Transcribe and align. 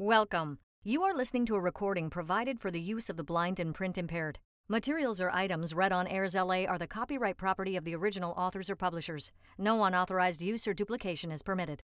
Welcome. 0.00 0.60
You 0.82 1.02
are 1.02 1.12
listening 1.12 1.44
to 1.44 1.56
a 1.56 1.60
recording 1.60 2.08
provided 2.08 2.58
for 2.58 2.70
the 2.70 2.80
use 2.80 3.10
of 3.10 3.18
the 3.18 3.22
blind 3.22 3.60
and 3.60 3.74
print 3.74 3.98
impaired. 3.98 4.38
Materials 4.66 5.20
or 5.20 5.30
items 5.30 5.74
read 5.74 5.92
on 5.92 6.06
AIRSLA 6.06 6.66
are 6.70 6.78
the 6.78 6.86
copyright 6.86 7.36
property 7.36 7.76
of 7.76 7.84
the 7.84 7.94
original 7.94 8.32
authors 8.34 8.70
or 8.70 8.76
publishers. 8.76 9.30
No 9.58 9.84
unauthorized 9.84 10.40
use 10.40 10.66
or 10.66 10.72
duplication 10.72 11.30
is 11.30 11.42
permitted. 11.42 11.82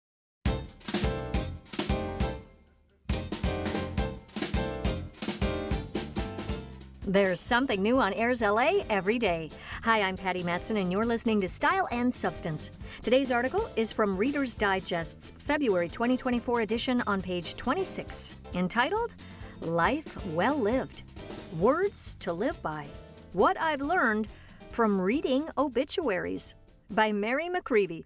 There's 7.08 7.40
something 7.40 7.84
new 7.84 8.00
on 8.00 8.14
AIRSLA 8.14 8.84
every 8.90 9.20
day. 9.20 9.52
Hi, 9.84 10.02
I'm 10.02 10.18
Patty 10.18 10.42
Mattson, 10.42 10.82
and 10.82 10.92
you're 10.92 11.06
listening 11.06 11.40
to 11.42 11.48
Style 11.48 11.88
and 11.92 12.12
Substance. 12.12 12.72
Today's 13.04 13.30
article 13.30 13.70
is 13.76 13.92
from 13.92 14.18
Reader's 14.18 14.56
Digest's 14.56 15.30
February 15.38 15.88
2024 15.88 16.62
edition 16.62 17.04
on 17.06 17.22
page 17.22 17.54
26, 17.58 18.36
entitled 18.56 19.14
Life 19.62 20.26
Well 20.34 20.58
Lived 20.58 21.04
Words 21.60 22.16
to 22.22 22.34
Live 22.34 22.60
By 22.64 22.88
What 23.34 23.56
I've 23.62 23.82
Learned 23.82 24.28
from 24.72 25.00
Reading 25.00 25.48
Obituaries 25.60 26.56
by 26.90 27.12
Mary 27.12 27.50
McGreevy. 27.50 28.06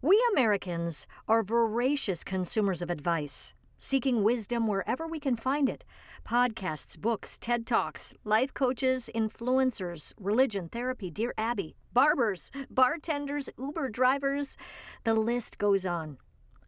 We 0.00 0.24
Americans 0.32 1.08
are 1.26 1.42
voracious 1.42 2.22
consumers 2.22 2.82
of 2.82 2.90
advice 2.90 3.52
seeking 3.82 4.22
wisdom 4.22 4.68
wherever 4.68 5.08
we 5.08 5.18
can 5.18 5.34
find 5.34 5.68
it 5.68 5.84
podcasts, 6.24 6.96
books, 6.96 7.36
TED 7.36 7.66
Talks, 7.66 8.14
life 8.22 8.54
coaches, 8.54 9.10
influencers, 9.12 10.14
religion, 10.20 10.68
therapy, 10.68 11.10
Dear 11.10 11.34
Abby, 11.36 11.74
barbers, 11.92 12.52
bartenders, 12.70 13.50
Uber 13.58 13.88
drivers. 13.88 14.56
The 15.02 15.14
list 15.14 15.58
goes 15.58 15.84
on. 15.84 16.18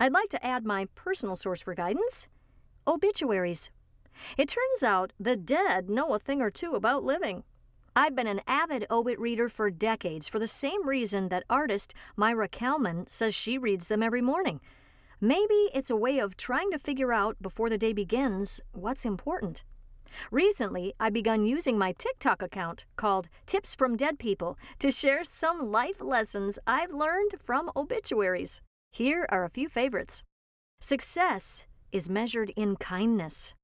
I'd 0.00 0.12
like 0.12 0.28
to 0.30 0.44
add 0.44 0.66
my 0.66 0.88
personal 0.96 1.36
source 1.36 1.62
for 1.62 1.74
guidance 1.74 2.26
obituaries. 2.84 3.70
It 4.36 4.48
turns 4.48 4.82
out 4.82 5.12
the 5.18 5.36
dead 5.36 5.88
know 5.88 6.14
a 6.14 6.18
thing 6.18 6.42
or 6.42 6.50
two 6.50 6.72
about 6.72 7.04
living. 7.04 7.44
I've 7.94 8.16
been 8.16 8.26
an 8.26 8.40
avid 8.48 8.86
obit 8.90 9.20
reader 9.20 9.48
for 9.48 9.70
decades 9.70 10.28
for 10.28 10.40
the 10.40 10.48
same 10.48 10.86
reason 10.86 11.28
that 11.28 11.44
artist 11.48 11.94
Maira 12.18 12.50
Kalman 12.50 13.06
says 13.06 13.36
she 13.36 13.56
reads 13.56 13.86
them 13.86 14.02
every 14.02 14.20
morning. 14.20 14.60
Maybe 15.20 15.70
it's 15.72 15.90
a 15.90 15.96
way 15.96 16.18
of 16.18 16.36
trying 16.36 16.70
to 16.72 16.78
figure 16.78 17.12
out 17.12 17.40
before 17.40 17.70
the 17.70 17.78
day 17.78 17.92
begins 17.92 18.60
what's 18.72 19.04
important. 19.04 19.62
Recently, 20.30 20.92
I 20.98 21.10
begun 21.10 21.46
using 21.46 21.78
my 21.78 21.92
TikTok 21.92 22.42
account 22.42 22.84
called 22.96 23.28
Tips 23.46 23.74
from 23.74 23.96
Dead 23.96 24.18
People 24.18 24.58
to 24.80 24.90
share 24.90 25.24
some 25.24 25.70
life 25.70 26.00
lessons 26.00 26.58
I've 26.66 26.92
learned 26.92 27.34
from 27.42 27.70
obituaries. 27.76 28.60
Here 28.92 29.26
are 29.30 29.44
a 29.44 29.50
few 29.50 29.68
favorites. 29.68 30.22
Success 30.80 31.66
is 31.92 32.10
measured 32.10 32.50
in 32.56 32.76
kindness. 32.76 33.54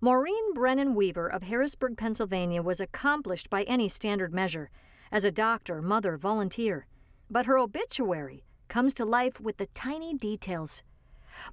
Maureen 0.00 0.52
Brennan 0.54 0.94
Weaver 0.94 1.26
of 1.26 1.42
Harrisburg, 1.42 1.96
Pennsylvania 1.96 2.62
was 2.62 2.80
accomplished 2.80 3.50
by 3.50 3.62
any 3.64 3.88
standard 3.88 4.32
measure 4.32 4.70
as 5.10 5.24
a 5.24 5.32
doctor, 5.32 5.82
mother, 5.82 6.16
volunteer. 6.16 6.86
But 7.30 7.46
her 7.46 7.58
obituary 7.58 8.44
comes 8.68 8.94
to 8.94 9.04
life 9.04 9.40
with 9.40 9.56
the 9.56 9.66
tiny 9.74 10.14
details. 10.14 10.82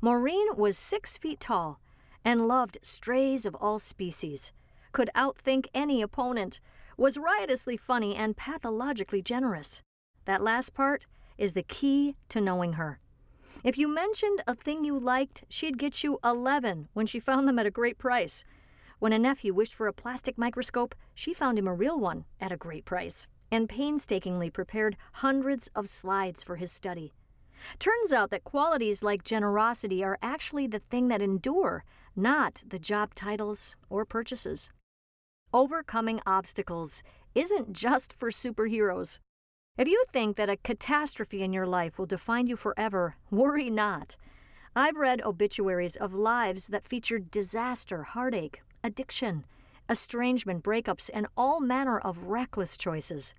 Maureen 0.02 0.56
was 0.56 0.78
six 0.78 1.18
feet 1.18 1.40
tall 1.40 1.80
and 2.24 2.48
loved 2.48 2.78
strays 2.82 3.46
of 3.46 3.56
all 3.56 3.80
species, 3.80 4.52
could 4.92 5.10
outthink 5.16 5.68
any 5.74 6.02
opponent, 6.02 6.60
was 6.98 7.18
riotously 7.18 7.78
funny 7.78 8.16
and 8.16 8.38
pathologically 8.38 9.22
generous. 9.22 9.84
That 10.26 10.42
last 10.42 10.74
part 10.74 11.06
is 11.38 11.54
the 11.54 11.64
key 11.64 12.16
to 12.30 12.42
knowing 12.42 12.74
her. 12.74 13.00
If 13.64 13.78
you 13.78 13.88
mentioned 13.88 14.42
a 14.48 14.56
thing 14.56 14.86
you 14.86 14.98
liked, 14.98 15.44
she'd 15.50 15.78
get 15.78 16.04
you 16.04 16.20
11 16.24 16.90
when 16.94 17.06
she 17.06 17.20
found 17.20 17.48
them 17.48 17.60
at 17.60 17.66
a 17.66 17.72
great 17.72 17.98
price. 17.98 18.44
When 19.00 19.14
a 19.14 19.20
nephew 19.20 19.54
wished 19.54 19.76
for 19.76 19.88
a 19.88 19.94
plastic 19.94 20.38
microscope, 20.38 20.96
she 21.14 21.34
found 21.34 21.60
him 21.60 21.68
a 21.68 21.74
real 21.74 22.00
one 22.00 22.26
at 22.40 22.52
a 22.52 22.58
great 22.58 22.86
price 22.86 23.28
and 23.52 23.70
painstakingly 23.70 24.50
prepared 24.50 24.98
hundreds 25.14 25.68
of 25.76 25.88
slides 25.88 26.44
for 26.44 26.56
his 26.56 26.72
study. 26.72 27.14
Turns 27.80 28.14
out 28.14 28.30
that 28.32 28.44
qualities 28.44 29.04
like 29.04 29.24
generosity 29.24 30.04
are 30.04 30.18
actually 30.22 30.68
the 30.68 30.80
thing 30.80 31.08
that 31.10 31.22
endure, 31.22 31.84
not 32.16 32.64
the 32.68 32.80
job 32.80 33.16
titles 33.16 33.76
or 33.90 34.06
purchases. 34.06 34.72
Overcoming 35.54 36.22
obstacles 36.26 37.04
isn't 37.34 37.74
just 37.74 38.14
for 38.14 38.30
superheroes. 38.30 39.20
If 39.78 39.88
you 39.88 40.04
think 40.12 40.38
that 40.38 40.50
a 40.50 40.58
catastrophe 40.58 41.44
in 41.44 41.52
your 41.52 41.66
life 41.66 42.00
will 42.00 42.06
define 42.06 42.48
you 42.48 42.56
forever, 42.56 43.16
worry 43.32 43.70
not. 43.70 44.16
I've 44.76 44.98
read 44.98 45.22
obituaries 45.22 45.96
of 45.96 46.14
lives 46.14 46.68
that 46.68 46.88
featured 46.88 47.32
disaster, 47.32 48.04
heartache, 48.04 48.62
addiction, 48.84 49.46
estrangement, 49.90 50.64
breakups, 50.64 51.10
and 51.14 51.28
all 51.38 51.60
manner 51.60 52.00
of 52.00 52.24
reckless 52.24 52.78
choices. 52.78 53.36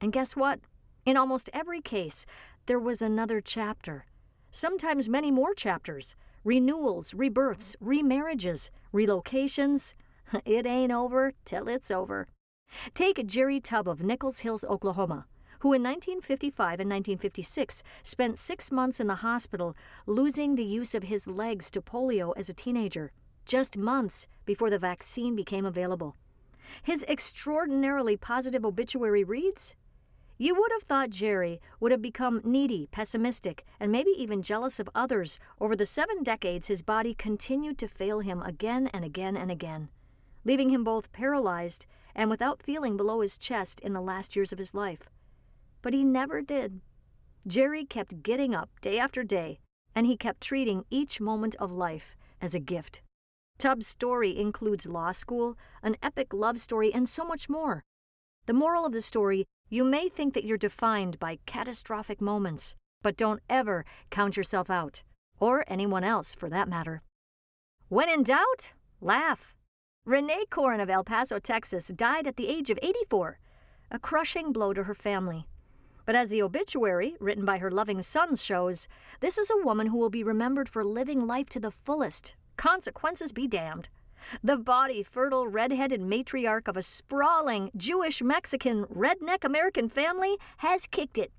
And 0.00 0.12
guess 0.12 0.36
what? 0.36 0.60
In 1.04 1.16
almost 1.16 1.50
every 1.52 1.80
case, 1.80 2.26
there 2.70 2.78
was 2.78 3.02
another 3.02 3.40
chapter, 3.40 4.04
sometimes 4.52 5.08
many 5.08 5.32
more 5.32 5.54
chapters 5.54 6.14
renewals, 6.44 7.12
rebirths, 7.12 7.74
remarriages, 7.82 8.70
relocations. 8.94 9.94
It 10.44 10.66
ain't 10.66 10.92
over 10.92 11.32
till 11.44 11.66
it's 11.66 11.90
over. 11.90 12.28
Take 12.94 13.26
Jerry 13.26 13.58
Tubb 13.58 13.88
of 13.88 14.04
Nichols 14.04 14.38
Hills, 14.38 14.64
Oklahoma, 14.64 15.26
who 15.58 15.72
in 15.72 15.82
1955 15.82 16.78
and 16.78 16.88
1956 16.88 17.82
spent 18.04 18.38
six 18.38 18.70
months 18.70 19.00
in 19.00 19.08
the 19.08 19.16
hospital 19.16 19.74
losing 20.06 20.54
the 20.54 20.64
use 20.64 20.94
of 20.94 21.02
his 21.02 21.26
legs 21.26 21.72
to 21.72 21.82
polio 21.82 22.32
as 22.36 22.48
a 22.48 22.54
teenager, 22.54 23.10
just 23.44 23.78
months 23.78 24.28
before 24.44 24.70
the 24.70 24.78
vaccine 24.78 25.34
became 25.34 25.66
available. 25.66 26.14
His 26.84 27.04
extraordinarily 27.08 28.16
positive 28.16 28.64
obituary 28.64 29.24
reads 29.24 29.74
you 30.40 30.54
would 30.54 30.72
have 30.72 30.84
thought 30.84 31.10
Jerry 31.10 31.60
would 31.80 31.92
have 31.92 32.00
become 32.00 32.40
needy, 32.42 32.88
pessimistic, 32.90 33.66
and 33.78 33.92
maybe 33.92 34.08
even 34.16 34.40
jealous 34.40 34.80
of 34.80 34.88
others 34.94 35.38
over 35.60 35.76
the 35.76 35.84
seven 35.84 36.22
decades 36.22 36.66
his 36.66 36.80
body 36.80 37.12
continued 37.12 37.76
to 37.76 37.86
fail 37.86 38.20
him 38.20 38.40
again 38.40 38.86
and 38.94 39.04
again 39.04 39.36
and 39.36 39.50
again, 39.50 39.90
leaving 40.46 40.70
him 40.70 40.82
both 40.82 41.12
paralyzed 41.12 41.84
and 42.14 42.30
without 42.30 42.62
feeling 42.62 42.96
below 42.96 43.20
his 43.20 43.36
chest 43.36 43.80
in 43.80 43.92
the 43.92 44.00
last 44.00 44.34
years 44.34 44.50
of 44.50 44.56
his 44.56 44.74
life. 44.74 45.10
But 45.82 45.92
he 45.92 46.04
never 46.04 46.40
did. 46.40 46.80
Jerry 47.46 47.84
kept 47.84 48.22
getting 48.22 48.54
up 48.54 48.70
day 48.80 48.98
after 48.98 49.22
day, 49.22 49.58
and 49.94 50.06
he 50.06 50.16
kept 50.16 50.40
treating 50.40 50.86
each 50.88 51.20
moment 51.20 51.54
of 51.56 51.70
life 51.70 52.16
as 52.40 52.54
a 52.54 52.60
gift. 52.60 53.02
Tubbs' 53.58 53.86
story 53.86 54.38
includes 54.38 54.88
law 54.88 55.12
school, 55.12 55.58
an 55.82 55.96
epic 56.02 56.32
love 56.32 56.58
story, 56.58 56.94
and 56.94 57.06
so 57.06 57.26
much 57.26 57.50
more. 57.50 57.84
The 58.46 58.54
moral 58.54 58.86
of 58.86 58.92
the 58.92 59.02
story 59.02 59.46
you 59.70 59.84
may 59.84 60.08
think 60.08 60.34
that 60.34 60.44
you're 60.44 60.58
defined 60.58 61.18
by 61.20 61.38
catastrophic 61.46 62.20
moments, 62.20 62.74
but 63.02 63.16
don't 63.16 63.40
ever 63.48 63.84
count 64.10 64.36
yourself 64.36 64.68
out, 64.68 65.04
or 65.38 65.64
anyone 65.68 66.02
else 66.02 66.34
for 66.34 66.50
that 66.50 66.68
matter. 66.68 67.02
When 67.88 68.08
in 68.08 68.24
doubt, 68.24 68.72
laugh. 69.00 69.54
Renee 70.04 70.44
Corin 70.50 70.80
of 70.80 70.90
El 70.90 71.04
Paso, 71.04 71.38
Texas, 71.38 71.88
died 71.88 72.26
at 72.26 72.36
the 72.36 72.48
age 72.48 72.68
of 72.68 72.80
84, 72.82 73.38
a 73.92 73.98
crushing 74.00 74.50
blow 74.50 74.72
to 74.72 74.84
her 74.84 74.94
family. 74.94 75.46
But 76.04 76.16
as 76.16 76.28
the 76.30 76.42
obituary, 76.42 77.16
written 77.20 77.44
by 77.44 77.58
her 77.58 77.70
loving 77.70 78.02
sons, 78.02 78.42
shows, 78.42 78.88
this 79.20 79.38
is 79.38 79.50
a 79.50 79.64
woman 79.64 79.86
who 79.86 79.98
will 79.98 80.10
be 80.10 80.24
remembered 80.24 80.68
for 80.68 80.84
living 80.84 81.28
life 81.28 81.48
to 81.50 81.60
the 81.60 81.70
fullest. 81.70 82.34
Consequences 82.56 83.30
be 83.30 83.46
damned. 83.46 83.88
The 84.42 84.56
body 84.56 85.02
fertile 85.02 85.48
red-headed 85.48 86.00
matriarch 86.00 86.68
of 86.68 86.76
a 86.76 86.82
sprawling 86.82 87.70
Jewish 87.76 88.22
Mexican 88.22 88.84
redneck 88.86 89.44
American 89.44 89.88
family 89.88 90.36
has 90.58 90.86
kicked 90.86 91.18
it. 91.18 91.32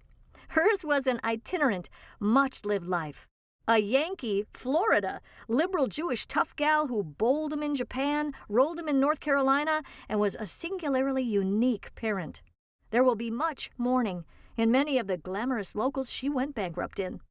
Hers 0.50 0.84
was 0.84 1.08
an 1.08 1.20
itinerant, 1.24 1.90
much 2.20 2.66
lived 2.66 2.88
life. 2.88 3.28
A 3.68 3.78
Yankee, 3.78 4.46
Florida, 4.54 5.22
liberal 5.48 5.88
Jewish 5.88 6.26
tough 6.26 6.56
gal 6.56 6.88
who 6.88 7.04
bowled 7.04 7.54
him 7.54 7.64
in 7.64 7.76
Japan, 7.76 8.34
rolled 8.50 8.80
him 8.80 8.90
in 8.90 9.00
North 9.00 9.20
Carolina, 9.20 9.84
and 10.10 10.20
was 10.20 10.36
a 10.40 10.46
singularly 10.46 11.24
unique 11.24 11.94
parent. 11.96 12.42
There 12.90 13.04
will 13.04 13.16
be 13.16 13.32
much 13.32 13.70
mourning 13.78 14.26
in 14.58 14.72
many 14.72 14.98
of 14.98 15.08
the 15.08 15.18
glamorous 15.18 15.76
locals 15.76 16.12
she 16.12 16.28
went 16.28 16.56
bankrupt 16.56 17.00
in. 17.00 17.22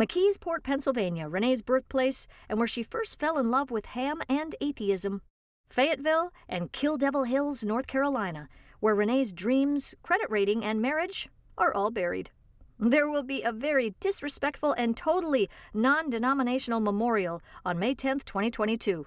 McKeesport, 0.00 0.62
Pennsylvania, 0.62 1.28
Renee's 1.28 1.60
birthplace, 1.60 2.26
and 2.48 2.58
where 2.58 2.66
she 2.66 2.82
first 2.82 3.20
fell 3.20 3.36
in 3.36 3.50
love 3.50 3.70
with 3.70 3.84
ham 3.84 4.22
and 4.30 4.54
atheism. 4.58 5.20
Fayetteville 5.68 6.32
and 6.48 6.72
Kill 6.72 6.96
Devil 6.96 7.24
Hills, 7.24 7.62
North 7.62 7.86
Carolina, 7.86 8.48
where 8.80 8.94
Renee's 8.94 9.30
dreams, 9.30 9.94
credit 10.02 10.30
rating, 10.30 10.64
and 10.64 10.80
marriage 10.80 11.28
are 11.58 11.74
all 11.74 11.90
buried. 11.90 12.30
There 12.78 13.10
will 13.10 13.22
be 13.22 13.42
a 13.42 13.52
very 13.52 13.94
disrespectful 14.00 14.72
and 14.72 14.96
totally 14.96 15.50
non 15.74 16.08
denominational 16.08 16.80
memorial 16.80 17.42
on 17.62 17.78
May 17.78 17.94
10, 17.94 18.20
2022, 18.20 19.06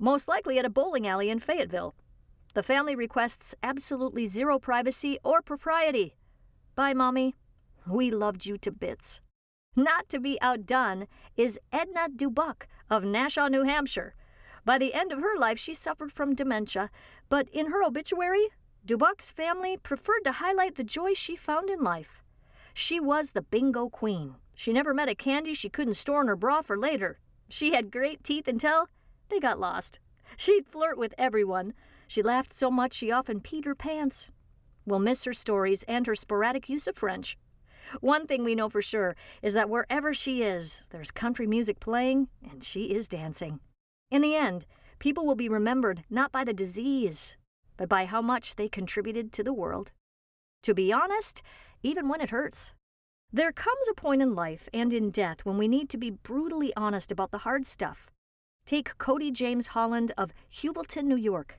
most 0.00 0.26
likely 0.26 0.58
at 0.58 0.64
a 0.64 0.70
bowling 0.70 1.06
alley 1.06 1.30
in 1.30 1.38
Fayetteville. 1.38 1.94
The 2.54 2.64
family 2.64 2.96
requests 2.96 3.54
absolutely 3.62 4.26
zero 4.26 4.58
privacy 4.58 5.20
or 5.22 5.40
propriety. 5.40 6.16
Bye, 6.74 6.94
Mommy. 6.94 7.36
We 7.86 8.10
loved 8.10 8.44
you 8.44 8.58
to 8.58 8.72
bits. 8.72 9.20
Not 9.74 10.10
to 10.10 10.20
be 10.20 10.38
outdone 10.42 11.06
is 11.34 11.58
Edna 11.72 12.10
Dubuc 12.14 12.66
of 12.90 13.04
Nashua, 13.04 13.48
New 13.48 13.62
Hampshire, 13.62 14.14
By 14.66 14.76
the 14.76 14.92
end 14.92 15.12
of 15.12 15.20
her 15.20 15.34
life, 15.34 15.58
she 15.58 15.72
suffered 15.72 16.12
from 16.12 16.34
dementia, 16.34 16.90
but 17.30 17.48
in 17.48 17.70
her 17.70 17.82
obituary, 17.82 18.50
Dubuc's 18.84 19.30
family 19.30 19.78
preferred 19.78 20.24
to 20.24 20.32
highlight 20.32 20.74
the 20.74 20.84
joy 20.84 21.14
she 21.14 21.36
found 21.36 21.70
in 21.70 21.82
life. 21.82 22.22
She 22.74 23.00
was 23.00 23.30
the 23.30 23.40
bingo 23.40 23.88
queen. 23.88 24.36
She 24.54 24.74
never 24.74 24.92
met 24.92 25.08
a 25.08 25.14
candy 25.14 25.54
she 25.54 25.70
couldn't 25.70 25.94
store 25.94 26.20
in 26.20 26.28
her 26.28 26.36
bra 26.36 26.60
for 26.60 26.76
later. 26.76 27.18
She 27.48 27.72
had 27.72 27.90
great 27.90 28.22
teeth 28.22 28.48
until 28.48 28.90
they 29.30 29.40
got 29.40 29.58
lost. 29.58 30.00
She'd 30.36 30.66
flirt 30.66 30.98
with 30.98 31.14
everyone. 31.16 31.72
She 32.06 32.22
laughed 32.22 32.52
so 32.52 32.70
much 32.70 32.92
she 32.92 33.10
often 33.10 33.40
peed 33.40 33.64
her 33.64 33.74
pants. 33.74 34.30
We'll 34.84 34.98
miss 34.98 35.24
her 35.24 35.32
stories 35.32 35.82
and 35.84 36.06
her 36.06 36.14
sporadic 36.14 36.68
use 36.68 36.86
of 36.86 36.96
French. 36.96 37.38
One 38.00 38.26
thing 38.26 38.44
we 38.44 38.54
know 38.54 38.68
for 38.68 38.82
sure 38.82 39.16
is 39.42 39.54
that 39.54 39.68
wherever 39.68 40.14
she 40.14 40.42
is, 40.42 40.84
there's 40.90 41.10
country 41.10 41.46
music 41.46 41.80
playing 41.80 42.28
and 42.48 42.62
she 42.62 42.94
is 42.94 43.08
dancing. 43.08 43.60
In 44.10 44.22
the 44.22 44.34
end, 44.34 44.66
people 44.98 45.26
will 45.26 45.34
be 45.34 45.48
remembered 45.48 46.04
not 46.08 46.32
by 46.32 46.44
the 46.44 46.52
disease, 46.52 47.36
but 47.76 47.88
by 47.88 48.06
how 48.06 48.22
much 48.22 48.56
they 48.56 48.68
contributed 48.68 49.32
to 49.32 49.42
the 49.42 49.52
world. 49.52 49.92
To 50.62 50.74
be 50.74 50.92
honest, 50.92 51.42
even 51.82 52.08
when 52.08 52.20
it 52.20 52.30
hurts. 52.30 52.74
There 53.32 53.52
comes 53.52 53.88
a 53.88 53.94
point 53.94 54.22
in 54.22 54.34
life 54.34 54.68
and 54.74 54.92
in 54.92 55.10
death 55.10 55.44
when 55.44 55.56
we 55.56 55.66
need 55.66 55.88
to 55.90 55.96
be 55.96 56.10
brutally 56.10 56.72
honest 56.76 57.10
about 57.10 57.30
the 57.30 57.38
hard 57.38 57.66
stuff. 57.66 58.10
Take 58.66 58.98
Cody 58.98 59.30
James 59.30 59.68
Holland 59.68 60.12
of 60.16 60.32
Heuvelton, 60.50 61.04
New 61.04 61.16
York. 61.16 61.58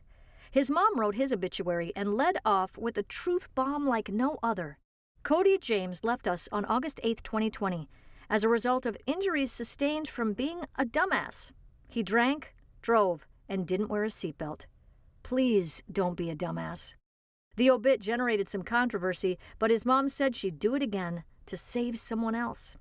His 0.52 0.70
mom 0.70 1.00
wrote 1.00 1.16
his 1.16 1.34
obituary 1.34 1.92
and 1.96 2.14
led 2.14 2.38
off 2.46 2.78
with 2.78 2.98
a 2.98 3.04
truth 3.04 3.50
bomb 3.56 3.88
like 3.88 4.10
no 4.10 4.38
other. 4.44 4.78
Cody 5.24 5.58
James 5.58 6.04
left 6.04 6.28
us 6.28 6.50
on 6.52 6.66
August 6.66 7.00
8, 7.02 7.24
2020, 7.24 7.88
as 8.30 8.44
a 8.44 8.50
result 8.50 8.86
of 8.86 8.98
injuries 9.06 9.54
sustained 9.54 10.10
from 10.10 10.34
being 10.34 10.66
a 10.76 10.86
dumbass. 10.86 11.54
He 11.88 12.04
drank, 12.04 12.54
drove, 12.82 13.26
and 13.48 13.66
didn't 13.66 13.88
wear 13.88 14.04
a 14.04 14.08
seatbelt. 14.08 14.66
Please 15.24 15.82
don't 15.90 16.18
be 16.18 16.30
a 16.30 16.36
dumbass. 16.36 16.96
The 17.56 17.72
obit 17.72 18.02
generated 18.02 18.50
some 18.50 18.64
controversy, 18.64 19.38
but 19.60 19.72
his 19.72 19.86
mom 19.86 20.10
said 20.10 20.36
she'd 20.36 20.60
do 20.60 20.76
it 20.76 20.84
again 20.84 21.24
to 21.46 21.56
save 21.56 21.98
someone 21.98 22.36
else. 22.36 22.76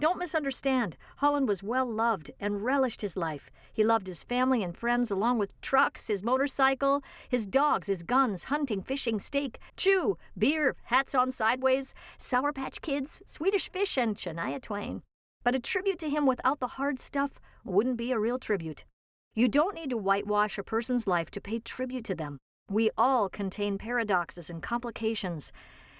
Don't 0.00 0.18
misunderstand. 0.18 0.96
Holland 1.16 1.46
was 1.46 1.62
well 1.62 1.84
loved 1.84 2.30
and 2.40 2.64
relished 2.64 3.02
his 3.02 3.18
life. 3.18 3.50
He 3.70 3.84
loved 3.84 4.06
his 4.06 4.22
family 4.22 4.62
and 4.62 4.74
friends, 4.74 5.10
along 5.10 5.36
with 5.36 5.60
trucks, 5.60 6.08
his 6.08 6.22
motorcycle, 6.22 7.04
his 7.28 7.44
dogs, 7.44 7.88
his 7.88 8.02
guns, 8.02 8.44
hunting, 8.44 8.80
fishing, 8.80 9.18
steak, 9.18 9.58
chew, 9.76 10.16
beer, 10.38 10.74
hats 10.84 11.14
on 11.14 11.30
sideways, 11.30 11.92
Sour 12.16 12.50
Patch 12.54 12.80
Kids, 12.80 13.22
Swedish 13.26 13.70
Fish, 13.70 13.98
and 13.98 14.16
Shania 14.16 14.62
Twain. 14.62 15.02
But 15.44 15.54
a 15.54 15.58
tribute 15.58 15.98
to 15.98 16.08
him 16.08 16.24
without 16.24 16.60
the 16.60 16.78
hard 16.78 16.98
stuff 16.98 17.38
wouldn't 17.62 17.98
be 17.98 18.10
a 18.10 18.18
real 18.18 18.38
tribute. 18.38 18.86
You 19.34 19.48
don't 19.48 19.74
need 19.74 19.90
to 19.90 19.98
whitewash 19.98 20.56
a 20.56 20.62
person's 20.62 21.06
life 21.06 21.30
to 21.32 21.42
pay 21.42 21.58
tribute 21.58 22.06
to 22.06 22.14
them. 22.14 22.38
We 22.70 22.88
all 22.96 23.28
contain 23.28 23.76
paradoxes 23.76 24.48
and 24.48 24.62
complications. 24.62 25.52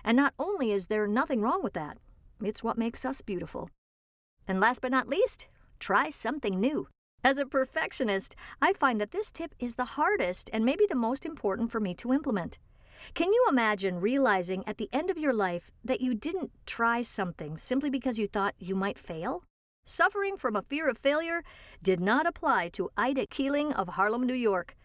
And 0.03 0.17
not 0.17 0.33
only 0.39 0.73
is 0.73 0.87
there 0.87 1.07
nothing 1.07 1.43
wrong 1.43 1.63
with 1.63 1.75
that, 1.75 1.99
it's 2.43 2.65
what 2.65 2.79
makes 2.79 3.05
us 3.05 3.21
beautiful. 3.21 3.69
And 4.51 4.59
last 4.59 4.83
but 4.83 4.91
not 4.91 5.07
least, 5.07 5.47
try 5.79 6.09
something 6.09 6.59
new. 6.59 6.89
As 7.23 7.39
a 7.39 7.47
perfectionist, 7.47 8.35
I 8.61 8.73
find 8.73 9.01
that 9.01 9.13
this 9.13 9.31
tip 9.31 9.55
is 9.61 9.77
the 9.77 9.95
hardest 9.95 10.51
and 10.53 10.65
maybe 10.65 10.87
the 10.89 10.97
most 10.97 11.25
important 11.25 11.71
for 11.71 11.79
me 11.79 11.95
to 11.95 12.13
implement. 12.13 12.59
Can 13.15 13.33
you 13.33 13.47
imagine 13.49 14.01
realizing 14.01 14.65
at 14.67 14.77
the 14.77 14.89
end 14.93 15.09
of 15.09 15.17
your 15.17 15.33
life 15.33 15.71
that 15.85 16.01
you 16.01 16.17
didn't 16.17 16.51
try 16.67 17.01
something 17.01 17.59
simply 17.59 17.91
because 17.91 18.19
you 18.19 18.27
thought 18.27 18.57
you 18.59 18.75
might 18.75 18.99
fail? 18.99 19.45
Suffering 19.85 20.37
from 20.37 20.57
a 20.57 20.63
fear 20.63 20.89
of 20.89 20.99
failure 20.99 21.45
did 21.81 22.01
not 22.01 22.27
apply 22.27 22.71
to 22.71 22.91
Ida 22.97 23.27
Keeling 23.29 23.73
of 23.75 23.91
Harlem, 23.91 24.27
New 24.27 24.35
York. 24.35 24.77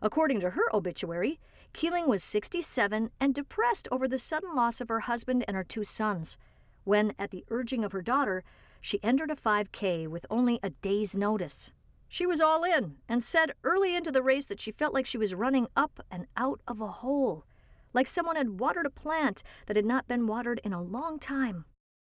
According 0.00 0.38
to 0.42 0.50
her 0.50 0.72
obituary, 0.72 1.40
Keeling 1.72 2.06
was 2.06 2.22
67 2.22 3.10
and 3.18 3.34
depressed 3.34 3.88
over 3.90 4.06
the 4.06 4.16
sudden 4.16 4.54
loss 4.54 4.80
of 4.80 4.88
her 4.88 5.00
husband 5.00 5.44
and 5.48 5.56
her 5.56 5.64
two 5.64 5.82
sons. 5.82 6.38
When, 6.84 7.14
at 7.18 7.32
the 7.32 7.44
urging 7.50 7.84
of 7.84 7.90
her 7.90 8.00
daughter, 8.00 8.44
she 8.88 9.04
entered 9.04 9.30
a 9.30 9.36
5K 9.36 10.08
with 10.08 10.24
only 10.30 10.58
a 10.62 10.70
day's 10.70 11.14
notice. 11.14 11.74
She 12.08 12.24
was 12.24 12.40
all 12.40 12.64
in 12.64 12.96
and 13.06 13.22
said 13.22 13.52
early 13.62 13.94
into 13.94 14.10
the 14.10 14.22
race 14.22 14.46
that 14.46 14.60
she 14.60 14.70
felt 14.70 14.94
like 14.94 15.04
she 15.04 15.18
was 15.18 15.34
running 15.34 15.68
up 15.76 16.00
and 16.10 16.26
out 16.38 16.62
of 16.66 16.80
a 16.80 16.86
hole, 16.86 17.44
like 17.92 18.06
someone 18.06 18.36
had 18.36 18.58
watered 18.58 18.86
a 18.86 19.00
plant 19.04 19.42
that 19.66 19.76
had 19.76 19.84
not 19.84 20.08
been 20.08 20.26
watered 20.26 20.58
in 20.64 20.72
a 20.72 20.80
long 20.80 21.18
time. 21.18 21.66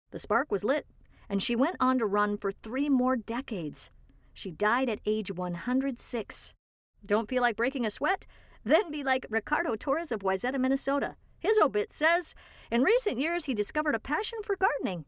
The 0.09 0.17
spark 0.17 0.51
was 0.51 0.63
lit, 0.63 0.87
and 1.29 1.39
she 1.43 1.55
went 1.55 1.75
on 1.79 1.99
to 1.99 2.07
run 2.07 2.35
for 2.35 2.51
three 2.51 2.89
more 2.89 3.15
decades. 3.15 3.91
She 4.33 4.49
died 4.49 4.89
at 4.89 5.01
age 5.05 5.31
106. 5.31 6.53
Don't 7.05 7.29
feel 7.29 7.43
like 7.43 7.57
breaking 7.57 7.85
a 7.85 7.91
sweat? 7.91 8.25
Then 8.63 8.89
be 8.89 9.03
like 9.03 9.27
Ricardo 9.29 9.75
Torres 9.75 10.11
of 10.11 10.21
Wayzata, 10.21 10.59
Minnesota. 10.59 11.15
His 11.37 11.59
obit 11.59 11.91
says, 11.91 12.33
in 12.71 12.81
recent 12.81 13.19
years 13.19 13.45
he 13.45 13.53
discovered 13.53 13.93
a 13.93 13.99
passion 13.99 14.39
for 14.41 14.55
gardening. 14.55 15.05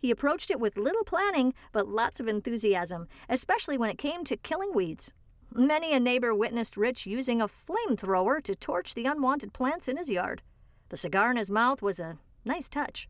He 0.00 0.10
approached 0.10 0.50
it 0.50 0.60
with 0.60 0.76
little 0.76 1.04
planning, 1.04 1.54
but 1.72 1.88
lots 1.88 2.20
of 2.20 2.28
enthusiasm, 2.28 3.08
especially 3.28 3.78
when 3.78 3.90
it 3.90 3.98
came 3.98 4.24
to 4.24 4.36
killing 4.36 4.72
weeds. 4.74 5.12
Many 5.52 5.92
a 5.92 6.00
neighbor 6.00 6.34
witnessed 6.34 6.76
Rich 6.76 7.06
using 7.06 7.40
a 7.40 7.48
flamethrower 7.48 8.42
to 8.42 8.54
torch 8.54 8.94
the 8.94 9.06
unwanted 9.06 9.52
plants 9.52 9.88
in 9.88 9.96
his 9.96 10.10
yard. 10.10 10.42
The 10.88 10.96
cigar 10.96 11.30
in 11.30 11.36
his 11.36 11.50
mouth 11.50 11.82
was 11.82 11.98
a 11.98 12.18
nice 12.44 12.68
touch. 12.68 13.08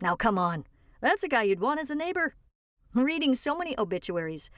Now, 0.00 0.16
come 0.16 0.38
on. 0.38 0.66
That's 1.00 1.22
a 1.22 1.28
guy 1.28 1.44
you'd 1.44 1.60
want 1.60 1.80
as 1.80 1.90
a 1.90 1.94
neighbor. 1.94 2.34
Reading 2.94 3.34
so 3.34 3.56
many 3.56 3.78
obituaries 3.78 4.50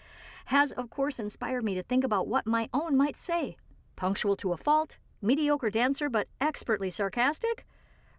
has, 0.47 0.73
of 0.73 0.91
course, 0.91 1.19
inspired 1.19 1.65
me 1.65 1.75
to 1.75 1.83
think 1.83 2.05
about 2.05 2.29
what 2.29 2.47
my 2.47 2.69
own 2.73 2.97
might 2.97 3.17
say. 3.17 3.57
Punctual 3.97 4.37
to 4.37 4.53
a 4.53 4.57
fault, 4.57 4.99
mediocre 5.23 5.71
dancer, 5.71 6.09
but 6.09 6.29
expertly 6.41 6.91
sarcastic. 6.91 7.67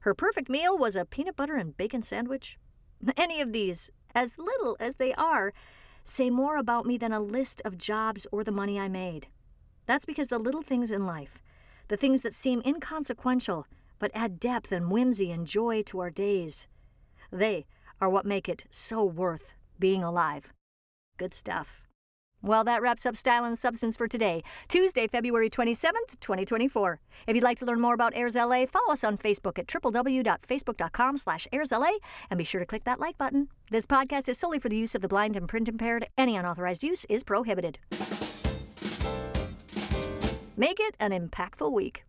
Her 0.02 0.14
perfect 0.14 0.50
meal 0.50 0.78
was 0.78 0.96
a 0.96 1.06
peanut 1.06 1.36
butter 1.36 1.56
and 1.56 1.76
bacon 1.78 2.02
sandwich. 2.02 2.58
Any 3.16 3.42
of 3.42 3.54
these, 3.54 3.90
as 4.16 4.38
little 4.38 4.78
as 4.80 4.96
they 4.96 5.14
are, 5.14 5.54
say 6.04 6.30
more 6.30 6.58
about 6.58 6.86
me 6.86 6.98
than 6.98 7.12
a 7.12 7.20
list 7.20 7.62
of 7.66 7.78
jobs 7.78 8.26
or 8.32 8.44
the 8.44 8.52
money 8.52 8.80
I 8.80 8.88
made. 8.88 9.28
That's 9.86 10.06
because 10.06 10.28
the 10.28 10.40
little 10.40 10.62
things 10.62 10.92
in 10.92 11.06
life, 11.06 11.42
the 11.88 11.98
things 11.98 12.22
that 12.22 12.36
seem 12.36 12.62
inconsequential 12.66 13.68
but 14.00 14.12
add 14.14 14.40
depth 14.40 14.72
and 14.72 14.92
whimsy 14.92 15.32
and 15.32 15.48
joy 15.48 15.82
to 15.84 16.00
our 16.00 16.10
days, 16.10 16.68
they 17.32 17.66
are 18.00 18.10
what 18.10 18.26
make 18.26 18.48
it 18.48 18.66
so 18.70 19.04
worth 19.04 19.54
being 19.80 20.04
alive. 20.04 20.54
Good 21.18 21.34
stuff. 21.34 21.87
Well, 22.44 22.64
that 22.66 22.82
wraps 22.82 23.06
up 23.06 23.18
Style 23.18 23.46
and 23.46 23.58
Substance 23.58 23.98
for 23.98 24.08
today, 24.08 24.44
Tuesday, 24.68 25.08
February 25.08 25.50
27th, 25.50 26.20
2024. 26.20 27.00
If 27.26 27.36
you'd 27.36 27.44
like 27.44 27.58
to 27.58 27.66
learn 27.66 27.82
more 27.82 27.96
about 27.96 28.14
AIRSLA, 28.14 28.70
follow 28.70 28.92
us 28.92 29.04
on 29.04 29.18
Facebook 29.18 29.58
at 29.58 29.68
www.facebook.com 29.68 31.18
slash 31.18 31.48
airsla 31.52 31.92
and 32.30 32.38
be 32.38 32.44
sure 32.44 32.60
to 32.60 32.66
click 32.66 32.84
that 32.84 33.00
like 33.00 33.18
button. 33.18 33.50
This 33.72 33.86
podcast 33.86 34.30
is 34.30 34.38
solely 34.38 34.60
for 34.60 34.70
the 34.70 34.78
use 34.78 34.94
of 34.94 35.02
the 35.02 35.08
blind 35.08 35.36
and 35.36 35.48
print 35.48 35.68
impaired. 35.68 36.08
Any 36.18 36.36
unauthorized 36.36 36.84
use 36.84 37.06
is 37.10 37.24
prohibited. 37.24 37.80
Make 40.56 40.80
it 40.80 40.96
an 41.00 41.12
impactful 41.12 41.72
week. 41.72 42.04